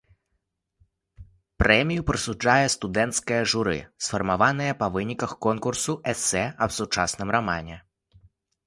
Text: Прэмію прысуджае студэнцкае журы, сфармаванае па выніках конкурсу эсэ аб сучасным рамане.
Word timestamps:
Прэмію 1.63 2.05
прысуджае 2.09 2.65
студэнцкае 2.75 3.41
журы, 3.53 3.77
сфармаванае 4.07 4.71
па 4.81 4.87
выніках 4.97 5.31
конкурсу 5.49 5.93
эсэ 6.15 6.45
аб 6.67 6.77
сучасным 6.81 7.29
рамане. 7.39 7.77